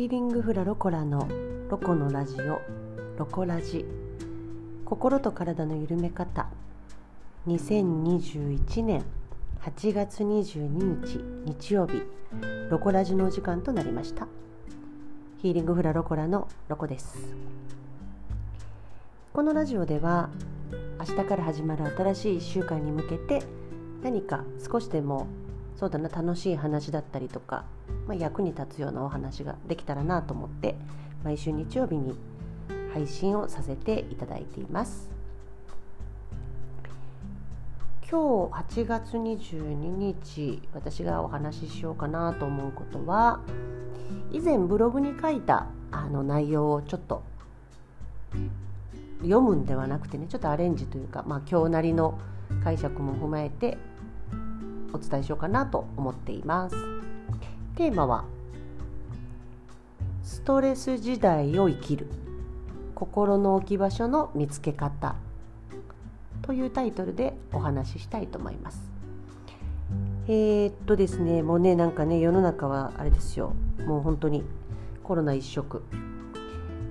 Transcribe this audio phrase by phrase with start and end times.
[0.00, 1.28] ヒーリングフラロコラの
[1.68, 2.62] ロコのラジオ
[3.18, 3.84] ロコラジ。
[4.86, 6.48] 心と体の緩め方。
[7.46, 9.04] 2021年
[9.60, 12.00] 8月22日日曜日。
[12.70, 14.26] ロコラジのお時間となりました。
[15.42, 17.34] ヒーリングフラロコラのロコです。
[19.34, 20.30] このラジオでは
[20.98, 23.42] 明日から始まる新しい1週間に向けて
[24.02, 25.26] 何か少しでも
[25.76, 27.64] そうだな楽しい話だったりとか、
[28.06, 30.76] まあ、役に立つようなお話ができたらなと思って
[31.24, 32.14] 毎週日曜日に
[32.92, 35.10] 配信をさせていただいています。
[38.10, 43.38] 今日8月22日私がお話ししようかなと思うことは
[44.32, 47.22] 以前ブログに書いたあの内容をちょっと
[49.18, 52.18] 読むんではなくてねちょっとアレンジというか、まあ、今日なりの
[52.64, 53.78] 解釈も踏まえて
[54.92, 56.76] お伝えしようかなと思っています。
[57.76, 58.24] テーマは
[60.22, 62.06] ストレス時代を生きる。
[62.94, 65.16] 心の置き場所の見つけ方。
[66.42, 68.90] というタイトルでお話ししたいと思います。
[70.26, 73.54] えー、っとですねもうねなんかね世の中はあれですよ。
[73.86, 74.44] もう本当に
[75.02, 75.82] コロナ一色。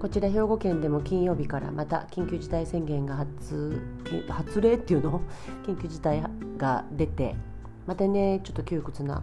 [0.00, 3.82] こちら兵庫県でも金曜日からまた緊急事態宣言が発
[4.28, 5.20] 発令っていうの？
[5.66, 6.22] 緊急事態
[6.56, 7.36] が出て
[7.86, 9.22] またねちょっと窮屈な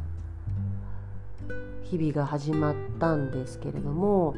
[1.83, 4.35] 日々が始まったんですけれども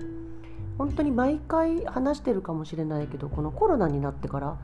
[0.78, 4.58] 本当に毎回話してるかもしれないけどこのコロナになってから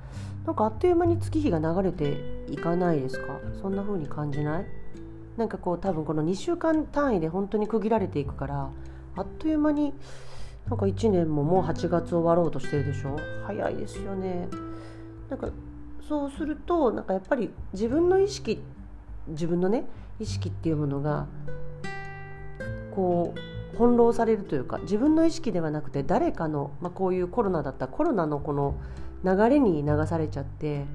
[0.46, 3.40] なんかあっという間に月日が流れていかないですか？
[3.62, 4.66] そんな風に感じない？
[5.36, 8.70] なんかこう多分この2週間単位で本当に区切られていくから
[9.16, 9.94] あっという間に
[10.70, 13.18] なんか1年ももう8月終わろうとしてるでしょ？
[13.48, 14.48] 早いですよね。
[15.30, 15.50] なんか
[16.08, 18.62] そうするとなんかやっぱり自分の意識
[19.28, 19.86] 自分のね
[20.20, 21.28] 意識っていうものが
[22.92, 23.40] こう
[23.76, 28.76] 翻弄されるというか自分の意識ではなくて誰かの、まあ、こういうコロナだったコロナのこの
[29.24, 30.86] 流れに流されちゃって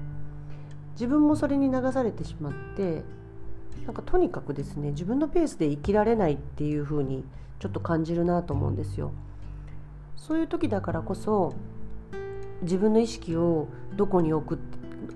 [0.93, 3.03] 自分もそれに流されてしまって
[3.85, 7.23] なんかとにかくですね自分のペースで生きられないっていう風に
[7.59, 9.11] ちょっと感じるなと思うんですよ。
[10.15, 11.53] そういう時だからこそ
[12.61, 14.59] 自分の意識をどこに置く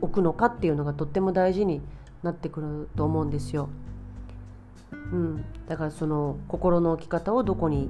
[0.01, 1.81] 置くのかっていうのがとっても大事に
[2.25, 3.69] なってくると思うんですよ。
[4.91, 7.89] うん、だからその心の置き方をどこに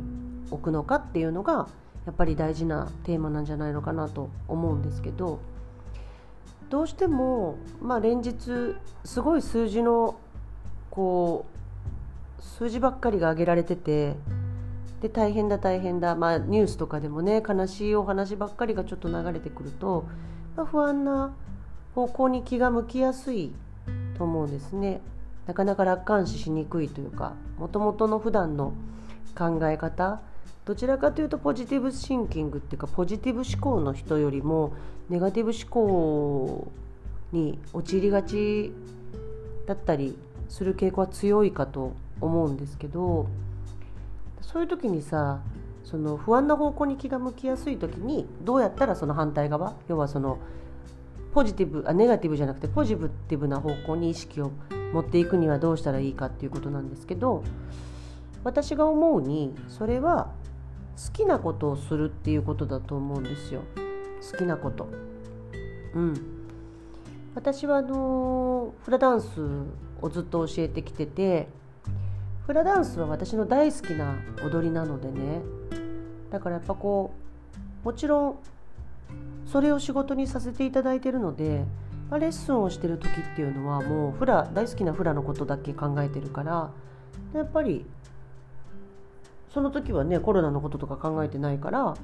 [0.52, 1.68] 置くのかっていうのが
[2.06, 5.40] やっぱり大事なテーマなんじゃないのかなと思うんですけど
[6.70, 10.20] どうしても、まあ、連日すごい数字の
[10.90, 11.46] こ
[12.40, 14.16] う数字ばっかりが挙げられてて
[15.02, 20.06] で大変だ大変だ、まあ、ニュースとかでもね悲しいお話ばっかりがちょっと流れてくると、
[20.56, 21.36] まあ、不安な
[21.94, 23.54] 方向に気が向きやすい
[24.18, 25.02] と思うんですね。
[25.48, 28.74] なかなか楽観視しにくいというかもともとの普段の
[29.38, 30.22] 考え方
[30.66, 34.74] どちらかというとポジティブシンキングっていうかポジティブ思考の人よりも
[35.10, 36.72] ネガティブ思考
[37.32, 38.74] に陥りがち
[39.68, 40.18] だったり
[40.50, 43.28] する傾向は強いかと思うんですけど
[44.42, 45.42] そういう時にさ
[45.84, 50.40] その不安な方向に気が向きやすい時にどうやったらその反対側要はその
[51.36, 54.54] ポジティブあネガティブじゃなくてポジティブな方向に意識を
[54.94, 57.44] 持っていくにはどうしたらいいかっていうことなんですけど
[58.46, 60.32] 私が思うにそれは
[60.96, 63.64] 好きなことをするっていうことだと思うんですよ。
[64.32, 64.88] 好きなこと。
[65.94, 66.14] うん。
[67.36, 69.42] 私はあのフラダンス
[70.02, 71.50] をずっと教えてきてて
[72.48, 75.42] フラダンスは私の大好きな踊りなのでね。
[76.32, 77.12] だからやっぱこ
[77.84, 78.40] うもちろん
[79.46, 81.66] それを仕事にさせていただいてるので、
[82.10, 86.72] まあ、レッスンをしてる時っていうのはもうフラ大好きなフラのことだけ考えてるから
[87.34, 87.86] やっぱり
[89.54, 91.96] その時はねコロナのこととか考えてないからやっ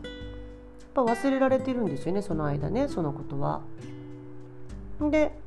[0.94, 3.62] ぱ忘れられてるんですよねその間ねそのことは。
[5.10, 5.38] で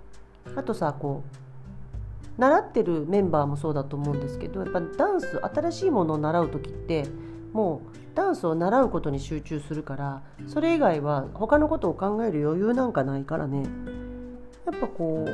[0.57, 7.07] あとさこう習ってるメンバーもそうだと思うんですけどやっぱダンス新しいものを習う時って
[7.55, 13.65] もうダンスを習うことに集中するからそれ以外は他のことを考える余裕なんかないからね。
[14.67, 15.31] やっぱこう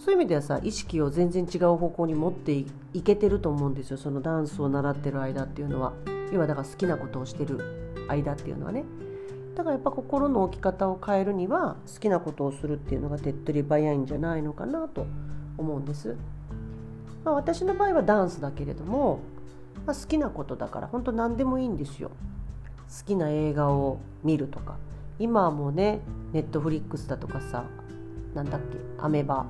[0.00, 3.98] そういう意味ではさ意識を全然違う方向に持っていけてると思うんですよ。
[3.98, 5.92] そのダンスを習ってる間っていうのは。
[6.32, 8.84] 要はだから好きなことをしてる間っていうのはね。
[9.58, 15.04] だからやっぱ心の置き方を変えるには好きなことをするっていうのが手っ取り早いんじゃないのかなと
[15.56, 16.16] 思うんです、
[17.24, 19.18] まあ、私の場合はダンスだけれども
[19.88, 22.10] まあ、好きなことだから本当何でもいいんですよ。
[22.10, 24.76] 好きな映画を見るとか。
[25.18, 26.00] 今はもうね
[26.30, 27.64] ネットフリックスだとかさ
[28.34, 29.46] なんだっけアメバ。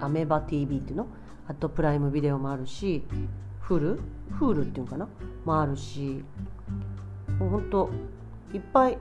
[0.00, 1.06] アメバ TV っていうの？
[1.46, 3.04] あとプライムビデオもあるし
[3.60, 4.00] フル？
[4.38, 5.06] フールっていうのかな？
[5.44, 6.24] もあるし。
[7.38, 7.90] もうほんと
[8.54, 8.96] いっぱい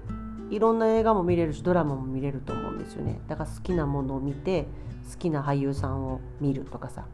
[0.50, 3.22] いろんな映画も見れるしドラマも見れると思うんですよね。
[3.30, 4.68] だから好きなものを見て
[5.10, 7.06] 好きな俳優さんを見るとかさ。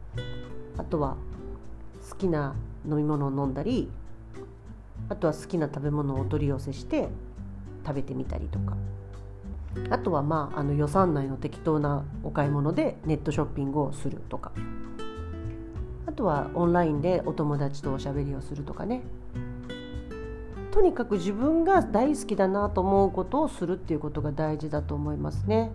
[0.76, 1.16] あとは
[2.08, 2.54] 好きな
[2.88, 3.90] 飲み物を飲んだり
[5.08, 7.08] あとは好きな食べ物をお取り寄せして
[7.86, 8.76] 食べてみたりとか。
[9.90, 14.52] あとはまああの予算内の適当なお買い物でネットショッピングをするとか。
[16.06, 19.02] あとはオンラインでお友達とおしゃべりをするとかね。
[20.70, 25.72] とにかく自分が大好きだなと思うことをするっていうことが大事だと思いますね。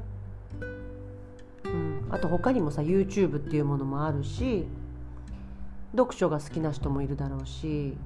[1.66, 4.66] うん、あと他にもさ YouTube っていうものもあるし
[5.92, 7.98] 読書が好きな人もいるだろうし、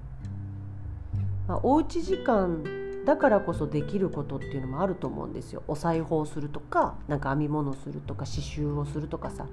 [1.48, 2.64] まあ、おうち時間
[3.06, 5.64] だからこそできることっていうのもあると思うんですよ。
[5.68, 9.46] お裁縫するとかなんか編み物するとか刺繍をするとかさ。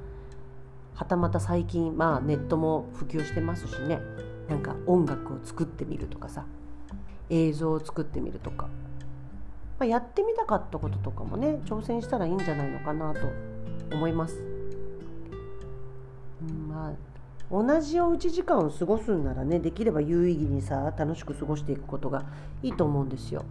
[0.94, 4.00] はたまた最近まあネットも普及してますしね。
[4.48, 6.44] なんか音楽を作ってみるとかさ。
[7.30, 8.66] 映像を作ってみるとか、
[9.78, 13.20] まあ、やってみたかったこととかもね挑戦したらいいんじゃないのかなと
[13.92, 14.42] 思います。
[16.68, 17.09] まあ
[17.50, 22.24] 同じおうち時間を過ごすんならねできれば有意義にさ楽しく過ごしていくことが
[22.62, 23.44] いいと思うんですよ。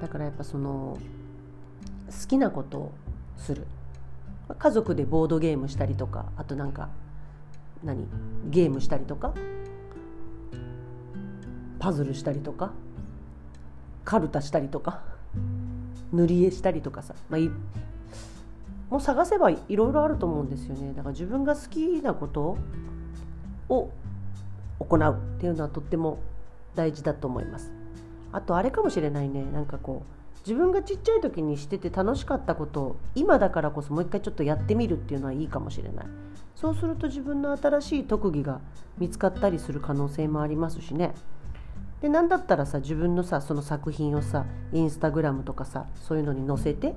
[0.00, 0.98] だからやっぱその
[2.06, 2.92] 好きなことを
[3.36, 3.66] する。
[4.58, 6.90] 家族でボードゲームしたりとかあとなんか
[7.82, 8.06] 何？
[8.50, 9.32] ゲームしたりとか
[11.78, 12.72] パズルしたりとか
[14.04, 15.02] カルタしたりとか
[16.12, 17.40] 塗り絵したりとかさ、まあ、
[18.90, 20.92] もう探せばいろいろあると思うんですよね。
[20.92, 22.58] だから自分が好きなこと
[23.68, 23.90] を
[24.78, 26.18] 行うっていうのはとっても
[26.74, 27.72] 大事だと思います。
[28.32, 29.44] あとあれかもしれないね。
[29.44, 36.06] なんかこう自分がちっちゃい時にしてて楽しかったことを今だからこそもう一回ちょっとやってみるっていうのはいいかもしれない。
[36.54, 38.60] そうすると自分の新しい特技が
[38.98, 41.14] 見つかったりする可能性もありますしね。
[42.00, 46.94] で何だったらさ自分のさその作品をさインスタグラムとかさそういうのに載せて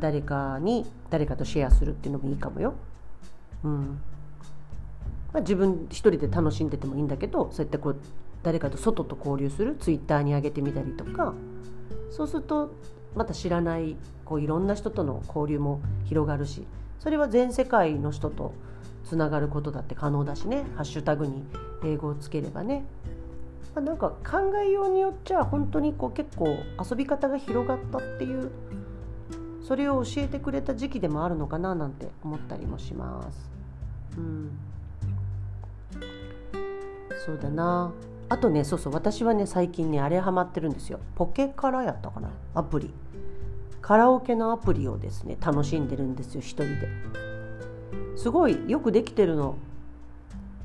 [0.00, 2.74] 誰かに誰かとシェアするっていうのもいいかもよ。
[3.64, 4.02] うん。
[5.32, 7.96] まあ、自分一人で楽しんでてもいいんだけどそうやってこう
[8.42, 11.34] 誰かと外と交流するツイッターに上げてみたりとか
[12.10, 12.74] そうすると
[13.14, 16.66] また知らないこういろんな人との交流も広がるし
[16.98, 18.54] それは全世界の人と
[19.04, 20.64] つながることだって可能だしね。
[20.76, 21.44] ハッシュタグに
[21.84, 22.84] 英語をつければね。
[23.74, 28.50] まあ、なんか考えようによっちゃ本当にこう結構遊び方が広がったっていう
[29.62, 33.50] それを教えてくれた時期でもあるのかななんて思ったりもします。
[34.18, 34.50] うん、
[37.24, 37.92] そうだな。
[38.28, 41.00] あとねそうそう私はね最近ねあれハマってるんですよ。
[41.14, 42.30] ポケカラやったかな？
[42.54, 42.92] アプリ。
[43.80, 46.88] カラオケのアプリをですね楽しんでるんですよ一人で。
[48.16, 49.56] すごいよくできてるの。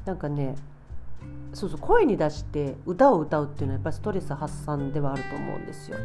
[0.06, 0.56] なんかね
[1.54, 5.98] そうそう声に出して歌を歌うっていうのはやっぱりストレス発散ではあると思うんですよ。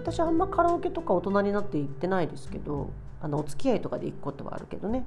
[0.00, 5.04] 私あんまカラオケとか大人になって行ってないですけどあのお付き合いとかで行くことはあるけどね。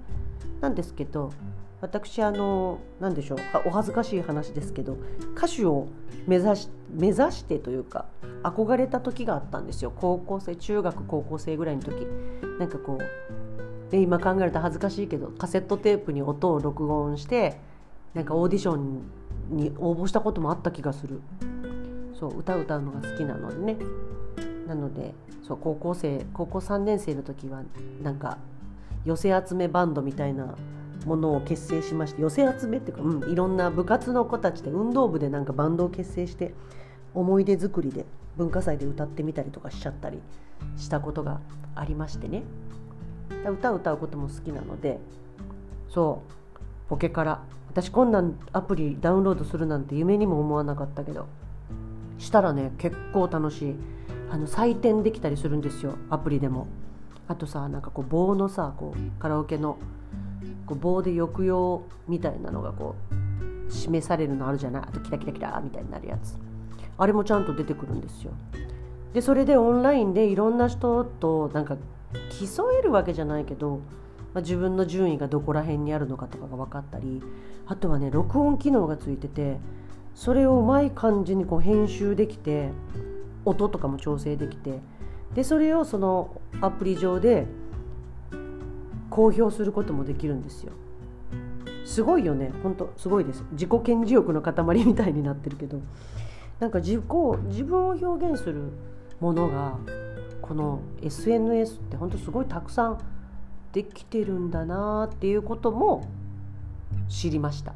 [0.59, 1.31] なんですけど
[1.81, 4.97] 私あの何でしょうお恥ずかしい話ですけど
[5.35, 5.87] 歌手を
[6.27, 8.05] 目指し目指してというか
[8.43, 9.91] 憧れた時があったんですよ。
[9.95, 12.07] 高校生中学高校生ぐらいの時。
[12.59, 17.59] なんかこうで今考えると恥ずかしいけどカセットテープに音を録音して
[18.13, 19.01] なんかオーディション
[19.49, 21.21] に応募したこともあった気がする。
[22.19, 23.77] そう歌歌うのが好きなのでね。
[24.71, 25.13] なので
[25.45, 27.63] そう高校生高校3年生の時は
[28.01, 28.37] なんか
[29.03, 30.55] 寄せ集めバンドみたいな
[31.05, 36.53] ものを結成しまして寄せ集めっていうか、うん、いろんな部活の子たちで運動部でなんかバンドを結成して
[37.13, 38.05] 思い出作りで
[38.37, 40.19] 文化祭で歌ってみたりとかしちゃったり
[40.77, 41.41] したことが
[41.75, 42.43] ありましてね。
[43.49, 44.99] 歌を歌うことも好きなので
[45.89, 46.21] そ
[46.55, 51.27] うポケから私こんなんアプリダウンロードするなんて夢にも思わなかったけど
[52.19, 53.75] したらね結構楽しい。
[54.31, 56.67] あの採点できたりするんですよアプリでも。
[57.27, 59.77] あとさなんかこう棒のさこうカラオケの
[60.65, 62.95] こう棒で抑揚みたいなのがこ
[63.67, 64.83] う示されるのあるじゃない？
[64.87, 66.35] あとキラキラキラみたいになるやつ。
[66.97, 68.31] あれもちゃんと出てくるんですよ。
[69.13, 71.75] でそれでオンラインでいろんな人となんか
[72.29, 73.81] 競えるわけじゃないけど
[74.33, 77.21] まあ、自分の順位がどこら辺にあるのかとかが分かったり
[77.67, 79.57] あとはね録音機能がついてて
[80.15, 82.69] それをうまい感じにこう編集できて
[83.45, 84.79] 音とかも調整できて
[85.33, 87.47] でそれをそのアプリ上で
[89.09, 90.73] 公表することもできるんですよ。
[91.83, 92.51] すごいよね。
[92.63, 93.43] 本当すごいです。
[93.51, 95.79] 自己顕示欲の塊みたいになってるけど。
[96.61, 97.01] なんか自己
[97.47, 98.71] 自分を表現する
[99.19, 99.77] ものが
[100.41, 102.99] この SNS って本当すごいたくさん
[103.73, 106.07] できてるんだなっていうことも
[107.09, 107.73] 知りました。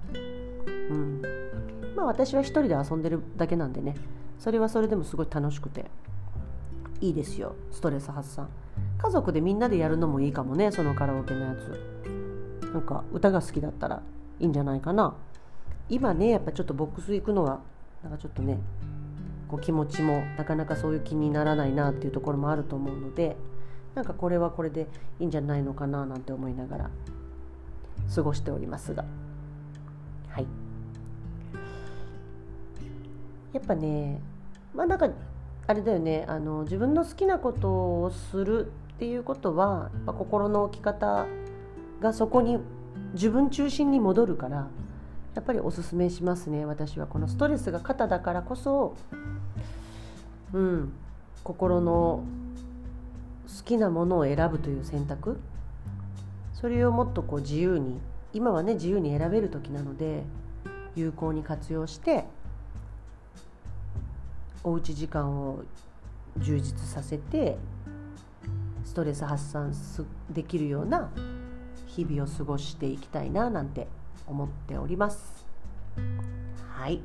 [0.92, 1.22] うん、
[1.96, 3.96] まあ私は一人で遊んでるだけなんでね。
[4.40, 5.86] それはそれでもすごい楽しくて。
[7.02, 7.56] いいですよ。
[7.72, 8.48] ストレス発散。
[8.98, 10.72] 家族でみんなでやるのもいいかもね。
[10.72, 12.06] そのカラオケのやつ。
[12.74, 14.02] なんか歌が好きだったら
[14.40, 15.16] いいんじゃないかな。
[15.90, 17.62] 今ねやっぱちょっとボックス行くのは
[18.04, 18.60] なんかちょっとね
[19.48, 23.38] こう気持ちもなかなかそういう気にならないなっていうところもあると思うので
[23.94, 24.88] なんかこれはこれで
[25.20, 26.90] いいんじゃないのかななんて思いながら
[28.14, 29.06] 過ごしておりますが。
[30.30, 30.65] はい。
[33.56, 34.20] やっぱね
[34.74, 35.10] まあなんか
[35.66, 37.70] あれだよねあの自分の好きなこと
[38.02, 38.70] をするっ
[39.00, 41.26] ていうことはやっぱ心の置き方
[42.02, 42.60] がそこに
[43.14, 44.68] 自分中心に戻るから
[45.36, 47.08] やっぱりおすすめしますね私は。
[47.08, 48.98] このストレスが肩だからこそ
[50.52, 50.92] うん
[51.46, 52.26] 心の
[53.48, 55.40] 好きなものを選ぶという選択。
[56.54, 58.02] それをもっとこう自由に
[58.34, 60.24] 今はね自由に選べる時なので
[60.96, 62.26] 有効に活用して
[64.68, 65.64] おうち時間を
[66.40, 67.56] 充実させて
[68.84, 69.72] ストレス発散
[70.32, 71.12] できるような
[71.86, 73.88] 日々を過ごしていきたいななんて
[74.26, 75.46] 思っております。
[76.76, 77.00] はい。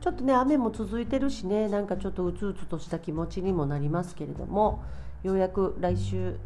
[0.00, 4.82] ちょっとね雨も続いてるしねなんかちょっとうつうつとした気持ちにもなりますけれども
[5.22, 6.36] ようやく来週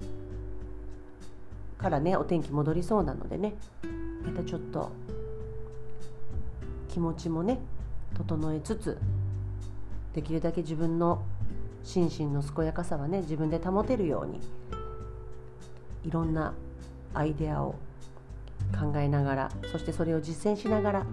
[1.79, 3.55] からねお天気戻りそうなのでね
[4.25, 4.91] またちょっと
[6.89, 7.61] 気持ちもね
[8.21, 8.99] 整えつつ
[10.15, 11.23] できるだけ自分の
[11.83, 14.41] 心身の健やかさはね自分で保てるように
[16.05, 16.53] いろんな
[17.15, 17.77] アイデアを
[18.79, 21.07] 考えながらそしてそれを実践しながら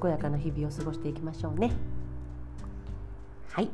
[0.00, 1.72] 健やかな日々を過ごしていきましょうね。
[3.52, 3.68] はい。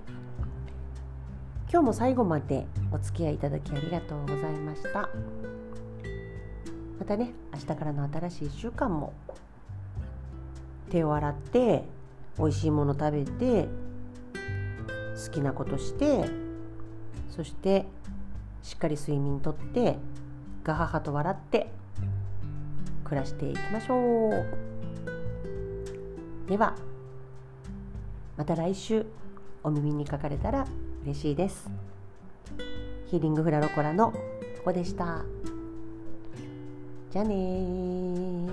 [1.71, 5.09] 今日も最後までお付き合いいただきありがとうございました。
[6.99, 9.12] またね明日からの新しい1週間も
[10.90, 11.85] 手を洗って
[12.38, 13.69] 美味しいもの食べて
[14.35, 16.28] 好きなことして
[17.31, 17.87] そして
[18.62, 19.97] しっかり睡眠とって
[20.64, 21.71] ガハハと笑って
[23.05, 24.47] 暮らしていきましょう。
[26.49, 26.75] では
[28.37, 29.07] また来週
[29.62, 30.66] お耳にかかれたら
[31.05, 31.71] 嬉しいです。
[33.07, 34.19] ヒーリングフラロコラのこ
[34.66, 35.25] こでした。
[37.12, 38.49] じゃあね